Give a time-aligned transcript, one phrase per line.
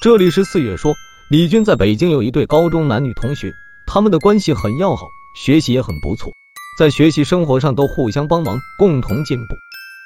[0.00, 0.96] 这里是四月说，
[1.28, 3.52] 李军在北京有一对高中男女同学，
[3.86, 5.06] 他们的关系很要好，
[5.36, 6.32] 学习也很不错，
[6.78, 9.54] 在学习生活上都互相帮忙，共同进步。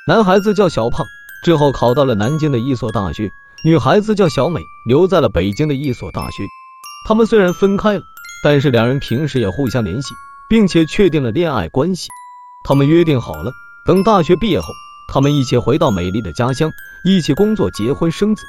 [0.08, 1.06] 男孩子叫小胖，
[1.44, 3.28] 之后考到了南京的一所大学；
[3.64, 6.42] 女孩子叫小美，留在了北京的一所大学。
[7.06, 8.02] 他们虽然分开了，
[8.42, 10.12] 但是两人平时也互相联系，
[10.48, 12.08] 并且确定了恋爱关系。
[12.64, 13.52] 他们约定好了，
[13.86, 14.66] 等大学毕业后，
[15.06, 16.72] 他们一起回到美丽的家乡，
[17.04, 18.44] 一起工作、结婚、生子。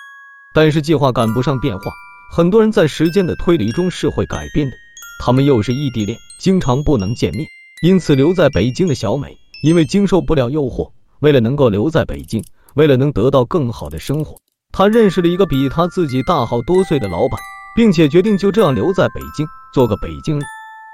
[0.56, 1.92] 但是计划赶不上变化，
[2.32, 4.78] 很多人在时间的推移中是会改变的。
[5.20, 7.46] 他们又是异地恋，经常不能见面，
[7.84, 12.42] 因此留在北京的小美，因为经受不了诱惑，为了能够留在北京，
[12.76, 14.38] 为了能得到更好的生活，
[14.72, 17.38] 她认识了一个比她自己大好多岁的老板，
[17.76, 20.48] 并且决定就这样留在北京，做个北京人。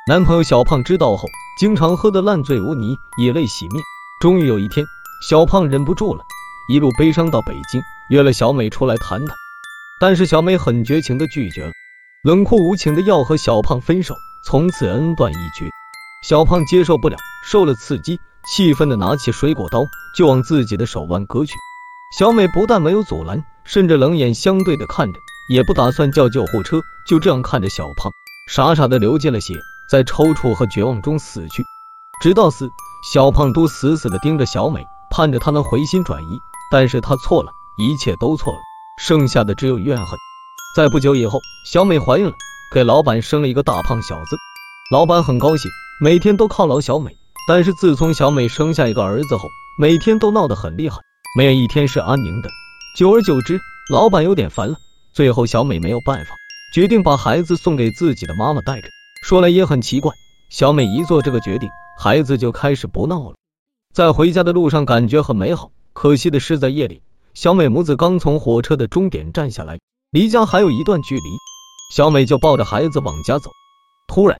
[0.07, 3.83] 男朋友小胖知道后，经常喝得烂醉如泥，以泪洗面。
[4.19, 4.83] 终于有一天，
[5.21, 6.23] 小胖忍不住了，
[6.67, 9.35] 一路悲伤到北京，约了小美出来谈谈。
[10.01, 11.71] 但是小美很绝情的拒绝了，
[12.23, 15.69] 冷酷无情的要和小胖分手，从此恩断义绝。
[16.27, 19.85] 小胖接受不了，受了刺激，气愤的拿起水果刀
[20.17, 21.53] 就往自己的手腕割去。
[22.17, 25.19] 小美不但没有阻拦，甚至冷眼相对的看着，
[25.53, 28.11] 也不打算叫救护车，就这样看着小胖
[28.49, 29.53] 傻傻的流尽了血，
[29.87, 31.63] 在抽搐和绝望中死去。
[32.23, 32.67] 直到死，
[33.13, 36.39] 小胖都死死的盯着小美，盼着她能回心转意，
[36.71, 38.59] 但是她错了，一切都错了。
[39.03, 40.19] 剩下的只有怨恨。
[40.75, 42.33] 在不久以后，小美怀孕了，
[42.71, 44.37] 给老板生了一个大胖小子。
[44.91, 47.17] 老板很高兴，每天都犒劳小美。
[47.47, 49.49] 但是自从小美生下一个儿子后，
[49.79, 50.99] 每天都闹得很厉害，
[51.35, 52.49] 没有一天是安宁的。
[52.95, 53.59] 久而久之，
[53.91, 54.75] 老板有点烦了。
[55.11, 56.35] 最后，小美没有办法，
[56.71, 58.87] 决定把孩子送给自己的妈妈带着。
[59.23, 60.13] 说来也很奇怪，
[60.51, 63.35] 小美一做这个决定，孩子就开始不闹了。
[63.91, 65.71] 在回家的路上，感觉很美好。
[65.91, 67.01] 可惜的是，在夜里。
[67.33, 69.79] 小美母子刚从火车的终点站下来，
[70.11, 71.29] 离家还有一段距离，
[71.95, 73.49] 小美就抱着孩子往家走。
[74.05, 74.37] 突然，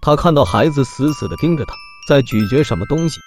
[0.00, 1.74] 她看到孩子死死的盯着她，
[2.08, 3.20] 在咀嚼什么东西。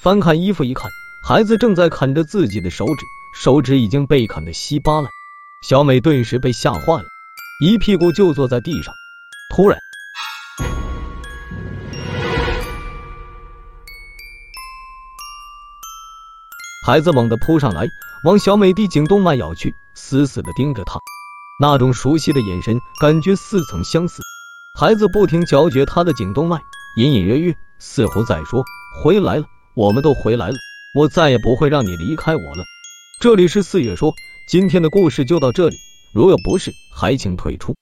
[0.00, 0.90] 翻看衣服一看，
[1.22, 3.04] 孩子正在啃着自己的手指，
[3.34, 5.10] 手指已经被啃得稀巴烂。
[5.68, 7.04] 小美顿时被吓坏了，
[7.60, 8.94] 一屁股就坐在地上。
[9.54, 9.78] 突然。
[16.86, 17.84] 孩子猛地扑上来，
[18.22, 21.00] 往小美的颈动脉咬去，死死地盯着她，
[21.60, 24.22] 那种熟悉的眼神，感觉似曾相似。
[24.78, 26.60] 孩子不停嚼嚼她的颈动脉，
[26.96, 28.62] 隐隐约约，似乎在说
[29.02, 30.54] ：“回来了，我们都回来了，
[30.96, 32.62] 我再也不会让你离开我了。”
[33.20, 34.14] 这里是四月说，
[34.48, 35.76] 今天的故事就到这里，
[36.14, 37.74] 如有不适，还请退出。